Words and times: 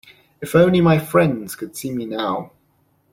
If 0.41 0.55
only 0.55 0.81
my 0.81 0.97
friends 0.97 1.55
could 1.55 1.75
see 1.77 1.91
me 1.91 2.07
now! 2.07 2.53